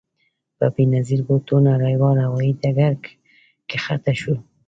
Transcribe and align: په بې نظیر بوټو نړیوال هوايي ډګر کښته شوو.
په 0.57 0.65
بې 0.73 0.83
نظیر 0.93 1.21
بوټو 1.27 1.55
نړیوال 1.69 2.17
هوايي 2.25 2.51
ډګر 2.61 2.93
کښته 3.69 4.13
شوو. 4.19 4.35